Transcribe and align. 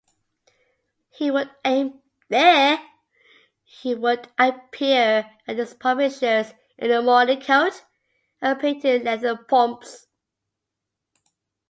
He 1.11 1.29
would 1.29 1.49
appear 4.39 5.29
at 5.47 5.57
his 5.57 5.73
publisher's 5.75 6.53
in 6.79 6.89
a 6.89 7.03
morning 7.03 7.39
coat 7.41 7.83
and 8.41 8.59
patent 8.59 9.03
leather 9.03 9.37
pumps. 9.37 10.07